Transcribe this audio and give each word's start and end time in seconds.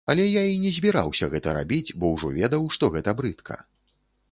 Але 0.11 0.23
я 0.27 0.41
і 0.51 0.55
не 0.63 0.71
збіраўся 0.77 1.25
гэта 1.33 1.53
рабіць, 1.59 1.95
бо 2.03 2.11
ўжо 2.15 2.33
ведаў, 2.41 2.67
што 2.79 2.85
гэта 2.99 3.17
брыдка. 3.23 3.63